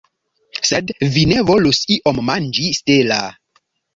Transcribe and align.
Sed 0.69 0.93
vi 1.17 1.25
ne 1.33 1.43
volus 1.51 1.81
iom 1.97 2.23
manĝi, 2.31 2.65
Stella? 2.81 3.21